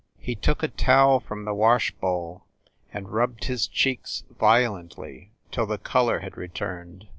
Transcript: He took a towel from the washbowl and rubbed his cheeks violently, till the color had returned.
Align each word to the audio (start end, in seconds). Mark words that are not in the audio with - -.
He 0.17 0.33
took 0.33 0.63
a 0.63 0.67
towel 0.67 1.19
from 1.19 1.45
the 1.45 1.53
washbowl 1.53 2.43
and 2.91 3.09
rubbed 3.13 3.43
his 3.43 3.67
cheeks 3.67 4.23
violently, 4.39 5.29
till 5.51 5.67
the 5.67 5.77
color 5.77 6.21
had 6.21 6.37
returned. 6.37 7.07